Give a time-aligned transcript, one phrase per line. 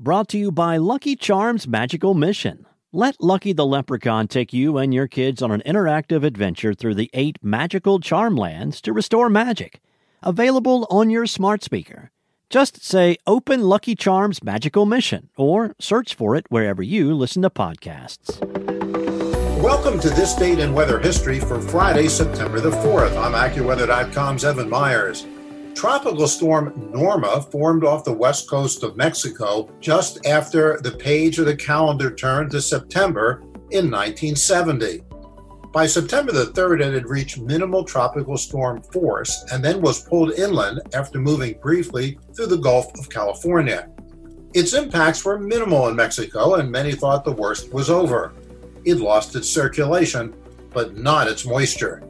[0.00, 2.66] Brought to you by Lucky Charms Magical Mission.
[2.92, 7.08] Let Lucky the Leprechaun take you and your kids on an interactive adventure through the
[7.14, 9.80] eight magical charm lands to restore magic.
[10.20, 12.10] Available on your smart speaker.
[12.50, 17.50] Just say Open Lucky Charms Magical Mission or search for it wherever you listen to
[17.50, 18.40] podcasts.
[19.62, 23.16] Welcome to this date in weather history for Friday, September the 4th.
[23.16, 25.24] I'm AccuWeather.com's Evan Myers.
[25.74, 31.46] Tropical storm Norma formed off the west coast of Mexico just after the page of
[31.46, 35.02] the calendar turned to September in 1970.
[35.72, 40.32] By September the 3rd, it had reached minimal tropical storm force and then was pulled
[40.34, 43.90] inland after moving briefly through the Gulf of California.
[44.54, 48.32] Its impacts were minimal in Mexico, and many thought the worst was over.
[48.84, 50.32] It lost its circulation,
[50.72, 52.04] but not its moisture.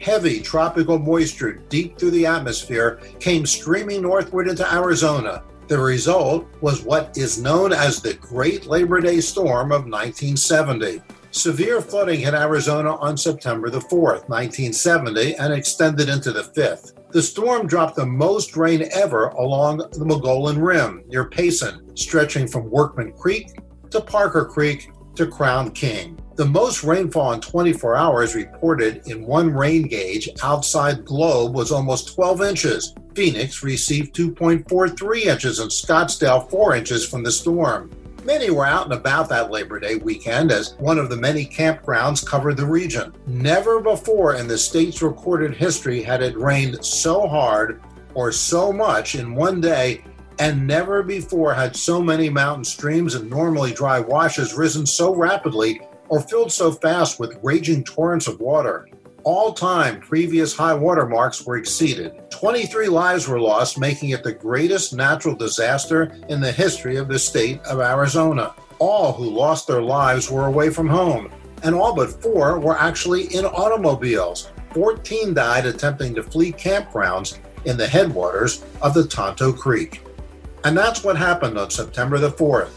[0.00, 5.42] Heavy tropical moisture deep through the atmosphere came streaming northward into Arizona.
[5.66, 11.02] The result was what is known as the Great Labor Day Storm of 1970.
[11.30, 16.92] Severe flooding hit Arizona on September the 4th, 1970, and extended into the 5th.
[17.10, 22.70] The storm dropped the most rain ever along the Mogollon Rim near Payson, stretching from
[22.70, 23.50] Workman Creek
[23.90, 26.18] to Parker Creek to Crown King.
[26.38, 32.14] The most rainfall in 24 hours reported in one rain gauge outside Globe was almost
[32.14, 32.94] 12 inches.
[33.12, 37.90] Phoenix received 2.43 inches and Scottsdale 4 inches from the storm.
[38.22, 42.24] Many were out and about that Labor Day weekend as one of the many campgrounds
[42.24, 43.12] covered the region.
[43.26, 47.82] Never before in the state's recorded history had it rained so hard
[48.14, 50.04] or so much in one day,
[50.38, 55.80] and never before had so many mountain streams and normally dry washes risen so rapidly
[56.08, 58.88] or filled so fast with raging torrents of water.
[59.24, 62.12] All time previous high water marks were exceeded.
[62.30, 67.18] 23 lives were lost, making it the greatest natural disaster in the history of the
[67.18, 68.54] state of Arizona.
[68.78, 71.30] All who lost their lives were away from home,
[71.62, 74.50] and all but four were actually in automobiles.
[74.72, 80.02] 14 died attempting to flee campgrounds in the headwaters of the Tonto Creek.
[80.64, 82.70] And that's what happened on September the 4th.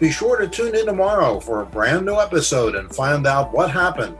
[0.00, 3.70] Be sure to tune in tomorrow for a brand new episode and find out what
[3.70, 4.16] happened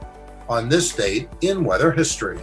[0.47, 2.39] on this date in weather history.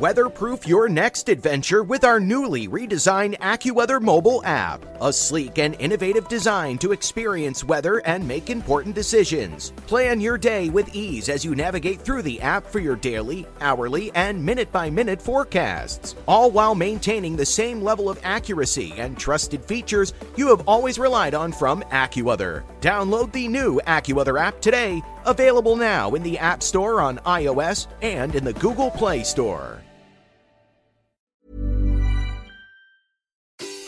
[0.00, 4.82] Weatherproof your next adventure with our newly redesigned AccuWeather mobile app.
[5.02, 9.74] A sleek and innovative design to experience weather and make important decisions.
[9.86, 14.10] Plan your day with ease as you navigate through the app for your daily, hourly,
[14.14, 19.62] and minute by minute forecasts, all while maintaining the same level of accuracy and trusted
[19.62, 22.62] features you have always relied on from AccuWeather.
[22.80, 28.34] Download the new AccuWeather app today, available now in the App Store on iOS and
[28.34, 29.82] in the Google Play Store.